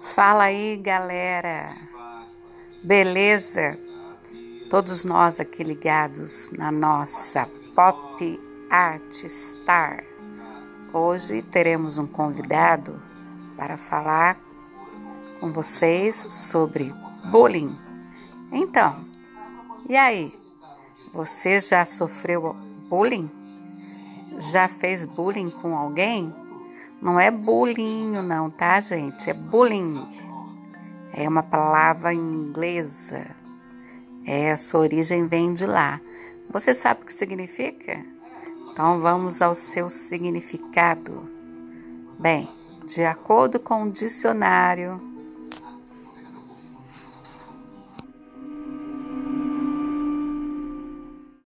[0.00, 1.68] Fala aí, galera.
[2.82, 3.76] Beleza?
[4.70, 8.40] Todos nós aqui ligados na nossa Pop
[8.70, 10.04] Art Star.
[10.92, 13.02] Hoje teremos um convidado
[13.56, 14.38] para falar
[15.40, 16.94] com vocês sobre
[17.30, 17.76] bullying.
[18.52, 19.04] Então,
[19.88, 20.32] e aí?
[21.12, 22.54] Você já sofreu
[22.88, 23.30] bullying?
[24.38, 26.34] Já fez bullying com alguém?
[27.00, 29.28] Não é bullying, não, tá, gente?
[29.30, 30.06] É bullying.
[31.12, 33.26] É uma palavra inglesa.
[34.26, 36.00] É, a sua origem vem de lá.
[36.50, 38.04] Você sabe o que significa?
[38.70, 41.28] Então vamos ao seu significado.
[42.18, 42.48] Bem,
[42.84, 45.00] de acordo com o dicionário,